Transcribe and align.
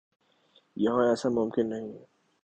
یہاں 0.77 1.05
ایسا 1.09 1.29
ممکن 1.29 1.69
نہیں۔ 1.69 1.91